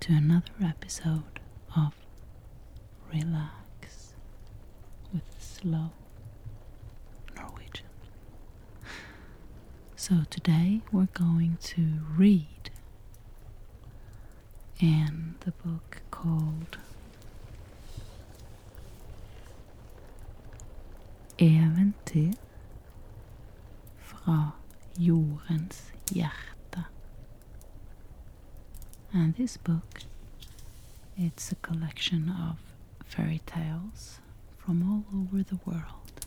[0.00, 1.40] to another episode
[1.76, 1.92] of
[3.12, 4.14] Relax
[5.12, 5.90] with Slow
[7.36, 7.86] Norwegian.
[9.96, 12.70] So today we're going to read
[14.78, 16.78] in the book called
[21.38, 22.34] Eventyr
[23.98, 24.54] fra
[24.98, 26.49] jordens hjerte.
[29.12, 30.02] And this book,
[31.16, 32.58] it's a collection of
[33.04, 34.20] fairy tales
[34.58, 36.24] from all over the world.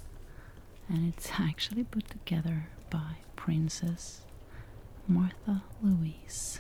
[0.89, 4.21] And it's actually put together by Princess
[5.07, 6.59] Martha Louise.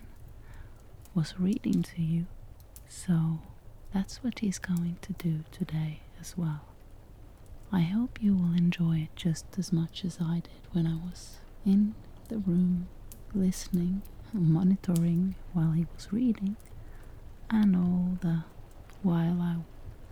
[1.15, 2.27] was reading to you,
[2.89, 3.41] so
[3.93, 6.70] that's what he's going to do today as well.
[7.73, 11.39] I hope you will enjoy it just as much as I did when I was
[11.65, 11.95] in
[12.29, 12.89] the room
[13.35, 16.57] listening, and monitoring while he was reading,
[17.49, 18.45] and all the
[19.03, 19.57] while I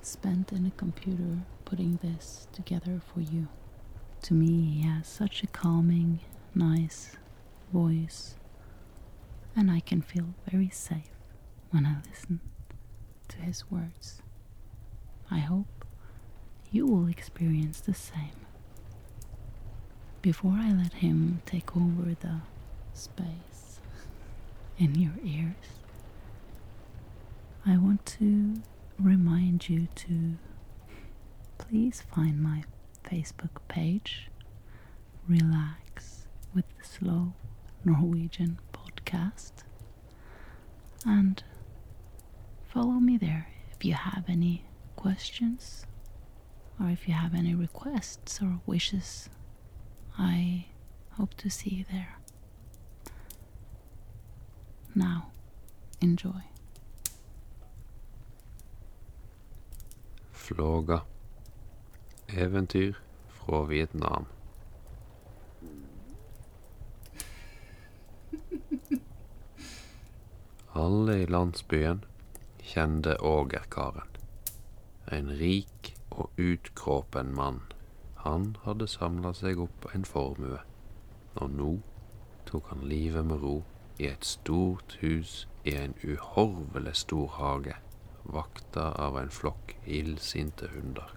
[0.02, 3.48] spent in a computer putting this together for you.
[4.22, 6.20] To me, he has such a calming,
[6.54, 7.16] nice
[7.72, 8.36] voice,
[9.56, 11.10] and I can feel very safe
[11.70, 12.40] when I listen
[13.28, 14.22] to his words.
[15.30, 15.77] I hope
[16.70, 18.46] you will experience the same.
[20.20, 22.40] Before I let him take over the
[22.92, 23.80] space
[24.78, 25.54] in your ears,
[27.64, 28.54] I want to
[28.98, 30.36] remind you to
[31.58, 32.64] please find my
[33.04, 34.28] Facebook page,
[35.28, 37.32] Relax with the Slow
[37.84, 39.52] Norwegian Podcast,
[41.06, 41.42] and
[42.68, 44.64] follow me there if you have any
[44.96, 45.86] questions
[46.80, 49.28] or if you have any requests or wishes.
[50.18, 50.66] I
[51.10, 52.18] hope to see you there.
[54.94, 55.30] Now,
[56.00, 56.42] enjoy.
[60.32, 61.00] Flåga.
[62.26, 62.96] Eventyr
[63.28, 64.24] fra Vietnam.
[70.72, 72.04] Alle i landsbyen
[72.58, 74.08] kjente Ågerkaren.
[75.06, 75.77] En rik
[76.18, 77.60] og utkråpen mann.
[78.24, 80.58] Han hadde samla seg opp en formue,
[81.38, 81.72] og nå
[82.50, 83.58] tok han livet med ro
[83.98, 87.76] i et stort hus i en uhorvelig stor hage,
[88.24, 91.14] vakta av en flokk illsinte hunder.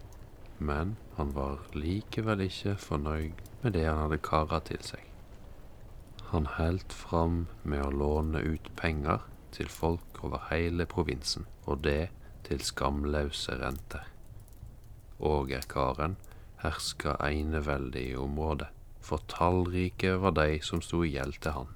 [0.58, 5.02] Men han var likevel ikke fornøyd med det han hadde kara til seg.
[6.32, 12.12] Han helt fram med å låne ut penger til folk over hele provinsen, og det
[12.48, 14.11] til skamløse renter.
[15.22, 16.16] Ågerkaren
[16.58, 18.68] herska eneveldig i området,
[19.02, 21.70] for tallrike var de som sto i gjeld til han.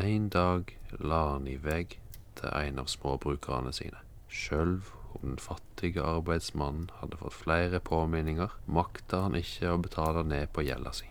[0.00, 1.96] En dag la han i vegg
[2.36, 4.00] til en av småbrukerne sine.
[4.28, 10.52] Sjølv om den fattige arbeidsmannen hadde fått flere påminninger, makta han ikke å betale ned
[10.52, 11.08] på gjelda si.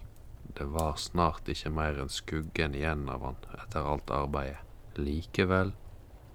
[0.54, 4.62] Det var snart ikke mer enn skuggen igjen av han etter alt arbeidet.
[5.02, 5.74] Likevel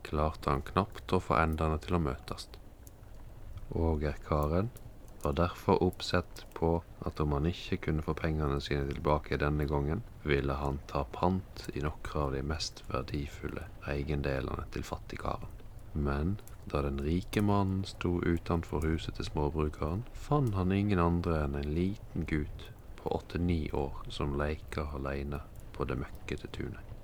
[0.03, 2.49] klarte han knapt å få endene til å møtes.
[3.69, 4.73] Ågerkaren
[5.29, 10.01] var derfor oppsett på at om han ikke kunne få pengene sine tilbake denne gangen,
[10.25, 15.51] ville han ta pant i noen av de mest verdifulle eiendelene til fattigkaren.
[15.93, 16.39] Men
[16.73, 21.75] da den rike mannen sto utenfor huset til småbrukeren, fant han ingen andre enn en
[21.77, 25.43] liten gutt på åtte-ni år som leika aleine
[25.77, 26.95] på det møkkete tunet.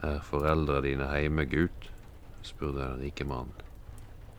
[0.00, 1.90] Er foreldra dine heime, gutt?
[2.40, 3.60] spurte den rike mannen.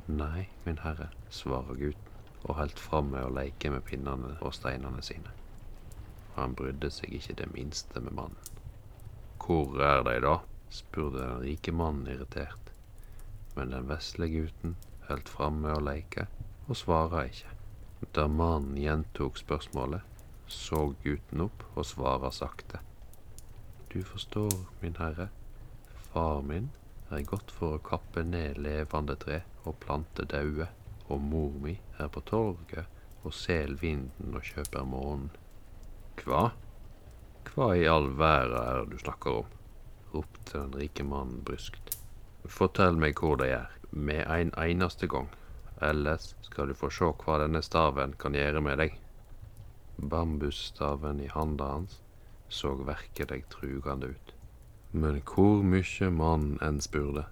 [0.10, 2.13] Nei, min herre, svarer gutten
[2.44, 5.32] og holdt fram med å leke med pinnene og steinene sine.
[6.34, 8.52] Og han brydde seg ikke det minste med mannen.
[9.44, 10.38] Hvor er de, da?
[10.74, 12.72] spurte den rike mannen irritert.
[13.56, 14.76] Men den vesle gutten
[15.08, 16.26] holdt fram med å leke,
[16.68, 17.52] og svara ikke.
[18.16, 20.02] Da mannen gjentok spørsmålet,
[20.48, 22.82] så gutten opp og svara sakte.
[23.94, 25.30] Du forstår, min herre,
[26.12, 26.72] far min
[27.14, 30.68] er gått for å kappe ned levende tre og plante daue,
[31.10, 32.86] og mor mi er på torget
[33.24, 35.32] og sel vinden og kjøper månen.
[36.24, 36.50] Hva?
[37.50, 39.60] Hva i all verden er det du snakker om?
[40.14, 41.98] ropte den rike mannen bryskt.
[42.46, 45.30] Fortell meg hvor de er, med en eneste gang,
[45.82, 48.98] ellers skal du få se hva denne staven kan gjøre med deg.
[49.98, 52.00] Bambusstaven i handa hans
[52.50, 54.34] så virkelig trugende ut.
[54.92, 57.26] Men hvor mye mannen enn spurte,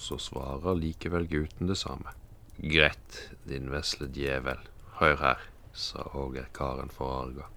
[0.00, 2.14] så svarer likevel gutten det samme.
[2.62, 4.60] Greit, din vesle djevel,
[5.00, 5.40] hør her,
[5.74, 7.48] sa ågerkaren forarga.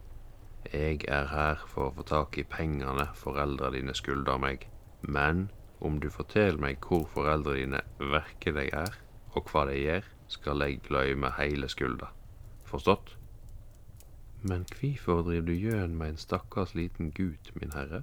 [0.74, 4.66] Jeg er her for å få tak i pengene foreldra dine skylder meg,
[5.06, 5.46] men
[5.78, 8.98] om du forteller meg hvor foreldra dine virkelig er,
[9.38, 12.10] og hva de gjør, skal jeg glemme hele skylda.
[12.66, 13.14] Forstått?
[14.42, 18.02] Men hvorfor driver du gjøn med en stakkars liten gut, min herre?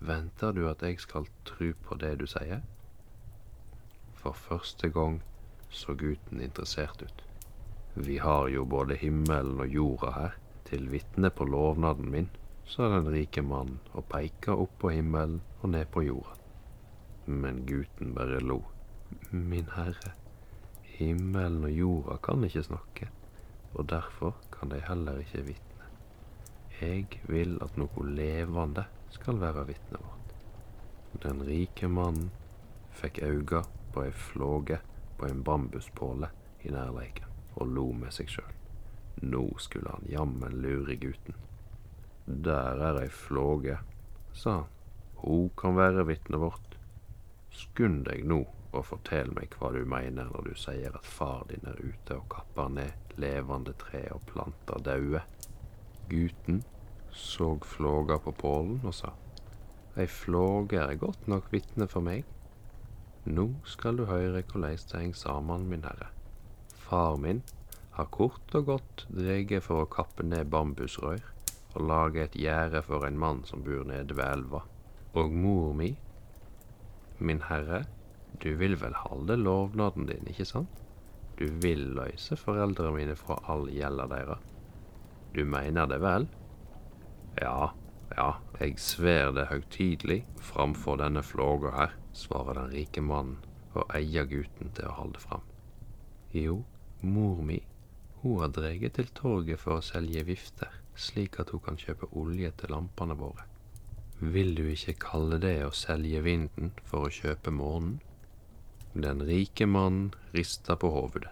[0.00, 2.64] Venter du at jeg skal tru på det du sier?
[4.16, 5.20] For første gang
[5.70, 7.22] så gutten interessert ut.
[7.94, 12.28] Vi har jo både himmelen og jorda her, til vitne på lovnaden min,
[12.66, 16.36] sa den rike mannen og peika opp på himmelen og ned på jorda.
[17.26, 18.60] Men gutten bare lo.
[19.30, 20.12] Min herre,
[20.98, 23.10] himmelen og jorda kan ikke snakke,
[23.74, 25.88] og derfor kan de heller ikke vitne.
[26.80, 30.36] Jeg vil at noe levende skal være vitnet vårt.
[31.24, 32.30] Den rike mannen
[33.02, 34.78] fikk auga på ei flåge
[35.20, 36.30] på en bambuspåle
[36.64, 37.28] i nærleiken
[37.60, 38.52] og lo med seg sjøl.
[39.20, 41.36] Nå skulle han jammen lure gutten.
[42.24, 43.76] Der er ei flåge,
[44.32, 44.70] sa han.
[45.20, 46.78] Hun kan være vitnet vårt.
[47.52, 48.38] Skund deg nå
[48.70, 52.28] og fortell meg hva du mener når du sier at far din er ute og
[52.32, 55.20] kapper ned levende tre og planter daue.
[56.08, 56.62] Gutten
[57.12, 59.12] så flåga på pålen og sa,
[59.98, 62.24] Ei flåge er godt nok vitne for meg.
[63.28, 66.08] Nå skal du høre korleis det heng saman, min herre.
[66.80, 67.42] Far min
[67.96, 71.20] har kort og godt drege for å kappe ned bambusrør
[71.74, 74.62] og lage et gjerde for en mann som bor nede ved elva.
[75.20, 75.90] Og mor mi,
[77.18, 77.84] min herre,
[78.40, 80.80] du vil vel halde lovnaden din, ikke sant?
[81.36, 84.38] Du vil løyse foreldra mine fra all gjelda deira.
[85.36, 86.26] Du mener det vel?
[87.40, 87.70] Ja,
[88.16, 88.30] ja,
[88.60, 93.38] jeg sver det høytidelig framfor denne flåga her, svarer den rike mannen
[93.74, 95.44] og eier gutten til å holde fram.
[96.34, 96.60] Jo,
[97.02, 97.60] mor mi,
[98.22, 100.68] hun har dreget til torget for å selge vifter,
[100.98, 103.46] slik at hun kan kjøpe olje til lampene våre.
[104.20, 108.00] Vil du ikke kalle det å selge vinden for å kjøpe månen?
[108.92, 111.30] Den rike mannen rista på hovedet.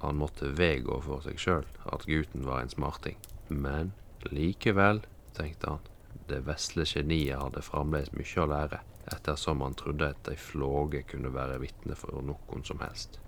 [0.00, 3.18] Han måtte vedgå for seg sjøl at gutten var en smarting,
[3.52, 3.92] men
[4.32, 5.04] likevel,
[5.36, 5.89] tenkte han,
[6.30, 8.80] det vesle geniet hadde fremdeles mye å lære,
[9.14, 13.18] ettersom han trodde at ei flåge kunne være vitne for noen som helst.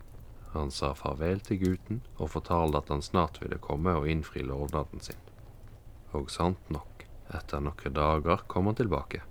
[0.53, 5.01] Han sa farvel til gutten og fortalte at han snart ville komme og innfri lovnaden
[5.01, 5.21] sin.
[6.13, 9.23] Og sant nok, etter noen dager kom han tilbake.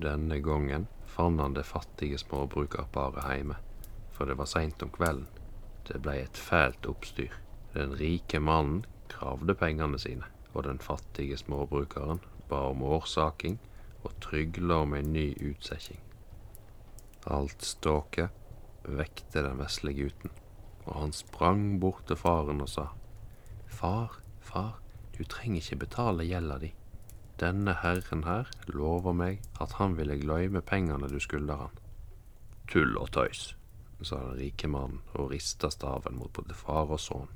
[0.00, 3.58] Denne gangen fant han det fattige småbrukerparet hjemme,
[4.14, 5.26] for det var seint om kvelden.
[5.88, 7.34] Det blei et fælt oppstyr.
[7.74, 13.58] Den rike mannen kravde pengene sine, og den fattige småbrukeren ba om årsaking
[14.02, 16.00] og trygla om ei ny utsetjing.
[17.30, 18.30] Alt ståket
[18.84, 20.32] vekte den vesle gutten,
[20.86, 22.88] og han sprang bort til faren og sa,
[23.70, 24.80] Far, far,
[25.16, 26.72] du trenger ikke betale gjelda di.
[27.40, 31.78] Denne herren her lover meg at han ville gløyme pengene du skylder han.
[32.68, 33.54] Tull og tøys,
[34.02, 37.30] sa den rike mannen og rista staven mot både far og sønn.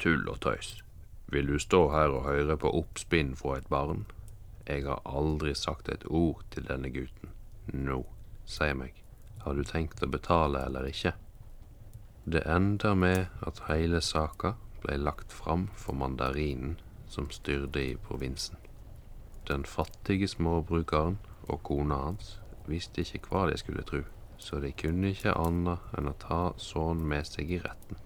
[0.00, 0.80] Tull og tøys.
[1.32, 4.04] Vil du stå her og høre på oppspinn fra et barn?
[4.66, 7.32] Jeg har aldri sagt et ord til denne gutten.
[7.72, 8.02] Nå,
[8.46, 9.02] si meg,
[9.42, 11.14] har du tenkt å betale eller ikke?
[12.24, 16.76] Det ender med at hele saka blei lagt fram for mandarinen
[17.10, 18.56] som styrte i provinsen.
[19.48, 22.36] Den fattige småbrukeren og kona hans
[22.70, 24.04] visste ikke hva de skulle tru,
[24.38, 27.98] så de kunne ikke annet enn å ta sønnen med seg i retten.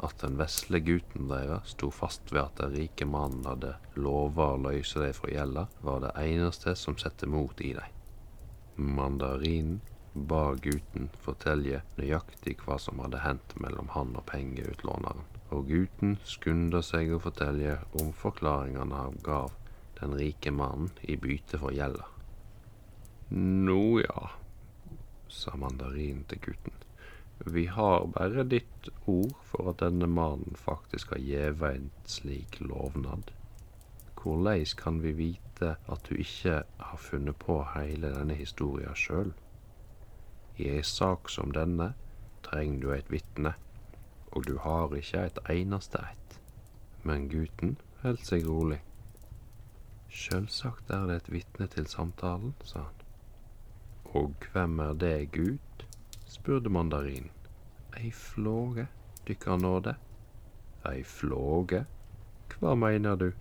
[0.00, 4.60] At den vesle gutten deres sto fast ved at den rike mannen hadde lova å
[4.64, 7.96] løse dem fra gjelda, var det eneste som sette mot i dem.
[8.80, 9.80] Mandarinen
[10.14, 16.80] ba gutten fortelle nøyaktig hva som hadde hendt mellom han og pengeutlåneren, og gutten skunda
[16.82, 19.52] seg å fortelle om forklaringene han gav
[20.00, 22.08] den rike mannen i bytte for gjelda.
[23.36, 24.30] Nå ja,
[25.28, 26.74] sa mandarinen til gutten.
[27.46, 33.30] Vi har bare ditt ord for at denne mannen faktisk har gjeve en slik lovnad.
[34.14, 39.32] Korleis kan vi vite at du ikke har funnet på hele denne historia sjøl?
[40.60, 41.94] I ei sak som denne
[42.44, 43.54] trenger du et vitne,
[44.36, 46.36] og du har ikke et eneste et.
[47.08, 48.82] Men gutten holdt seg rolig.
[50.12, 53.02] Sjølsagt er det et vitne til samtalen, sa han.
[54.12, 55.69] Og hvem er det, Gud?
[56.30, 57.30] Spurte mandarinen.
[57.98, 58.86] Ei flåge,
[59.26, 59.96] dykkar nåde.
[60.86, 61.84] Ei flåge?
[62.54, 63.32] Hva mener du?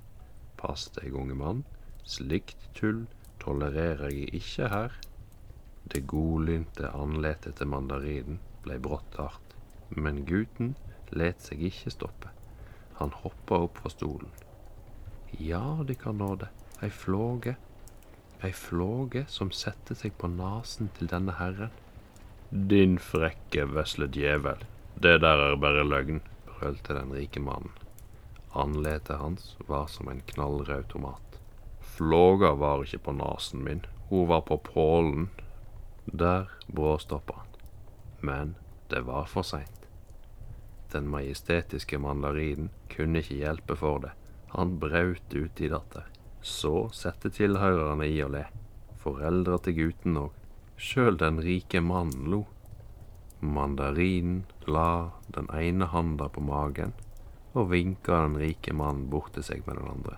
[0.57, 1.63] Pass deg, unge mann,
[2.03, 3.05] slikt tull
[3.39, 4.97] tolererer jeg ikke her.
[5.89, 9.55] Det godlynte andletet til mandarinen blei brått hardt,
[9.95, 10.75] men gutten
[11.15, 12.33] let seg ikke stoppe.
[12.99, 14.33] Han hoppa opp fra stolen.
[15.39, 16.49] Ja, dykkar nåde,
[16.83, 17.55] ei flåge,
[18.43, 21.71] ei flåge som setter seg på nasen til denne herren.
[22.49, 24.63] Din frekke, vesle djevel,
[24.97, 27.75] det der er bare løgn, brølte den rike mannen.
[28.57, 31.37] Anletet hans var som en knallrød tomat.
[31.81, 35.29] Flåga var ikke på nasen min, hun var på pålen.
[36.05, 37.53] Der bråstoppa han.
[38.19, 38.55] Men
[38.89, 39.85] det var for seint.
[40.91, 44.15] Den majestetiske mandarinen kunne ikke hjelpe for det.
[44.57, 46.09] Han braut ut i datter.
[46.41, 48.47] Så sette tilhørerne i å le.
[48.97, 50.38] Foreldra til gutten òg.
[50.79, 52.45] Sjøl den rike mannen lo.
[53.43, 56.93] Mandarinen la den ene handa på magen
[57.51, 60.15] og vinka den rike mannen bort til seg med den andre.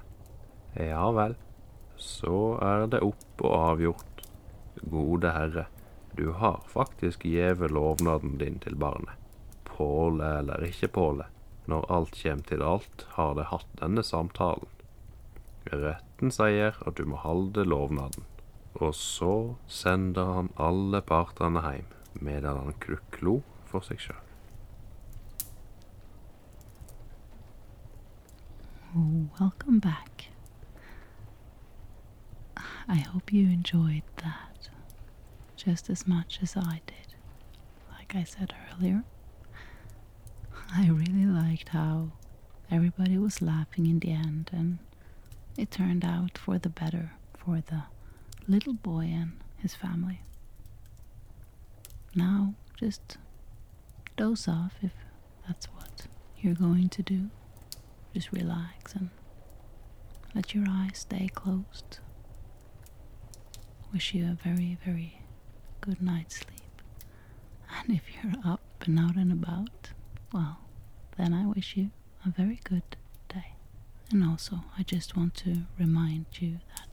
[0.77, 1.33] Ja vel,
[1.97, 4.23] så er det opp og avgjort.
[4.85, 5.65] Gode herre,
[6.13, 9.17] du har faktisk gjeve lovnaden din til barnet.
[9.65, 11.25] Påle eller ikke påle,
[11.65, 14.69] når alt kjem til alt, har det hatt denne samtalen.
[15.71, 18.29] Retten sier at du må halde lovnaden.
[18.73, 24.27] Og så sender han alle partene heim, medan han kruklo for seg sjøl.
[29.39, 30.31] Welcome back.
[32.87, 34.69] I hope you enjoyed that
[35.55, 37.15] just as much as I did.
[37.97, 39.03] Like I said earlier,
[40.73, 42.11] I really liked how
[42.69, 44.79] everybody was laughing in the end, and
[45.57, 47.83] it turned out for the better for the
[48.51, 50.21] little boy and his family.
[52.13, 53.17] Now, just
[54.17, 54.91] doze off if
[55.47, 57.29] that's what you're going to do.
[58.13, 59.09] Just relax and
[60.35, 61.99] let your eyes stay closed.
[63.93, 65.21] Wish you a very, very
[65.79, 66.81] good night's sleep.
[67.79, 69.89] And if you're up and out and about,
[70.33, 70.59] well,
[71.17, 71.91] then I wish you
[72.25, 72.83] a very good
[73.29, 73.53] day.
[74.11, 76.90] And also, I just want to remind you that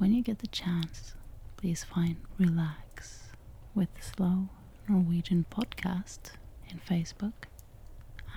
[0.00, 1.14] when you get the chance,
[1.58, 3.24] please find Relax
[3.74, 4.48] with the Slow
[4.88, 6.30] Norwegian podcast
[6.70, 7.34] in Facebook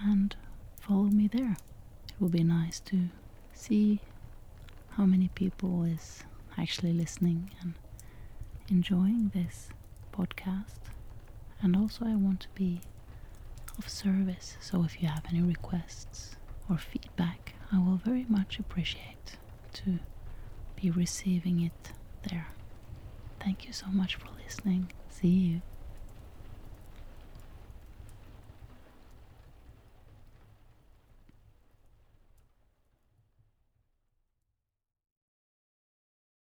[0.03, 0.36] and
[0.82, 1.55] follow me there.
[2.10, 3.08] It will be nice to
[3.53, 4.01] see
[4.89, 6.25] how many people is
[6.58, 7.75] actually listening and
[8.67, 9.70] enjoying this
[10.12, 10.82] podcast.
[11.62, 12.82] And also I want to be
[13.77, 16.36] of service, so if you have any requests
[16.70, 19.38] or feedback, I will very much appreciate
[19.75, 20.00] to
[20.83, 21.93] be receiving it
[22.29, 22.47] there.
[23.39, 24.91] Thank you so much for listening.
[25.09, 25.61] See you